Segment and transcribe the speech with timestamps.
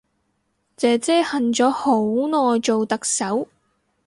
[0.75, 1.95] 姐姐恨咗好
[2.29, 3.47] 耐做特首